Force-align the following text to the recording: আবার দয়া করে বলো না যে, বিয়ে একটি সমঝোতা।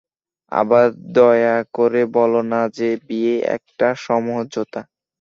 আবার 0.51 0.85
দয়া 1.13 1.57
করে 1.73 2.01
বলো 2.15 2.41
না 2.51 2.61
যে, 2.77 2.89
বিয়ে 3.07 3.35
একটি 3.55 3.87
সমঝোতা। 3.97 4.81